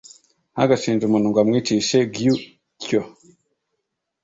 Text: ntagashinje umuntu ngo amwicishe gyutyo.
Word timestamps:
ntagashinje 0.53 1.03
umuntu 1.05 1.27
ngo 1.29 1.39
amwicishe 1.43 1.97
gyutyo. 2.15 3.01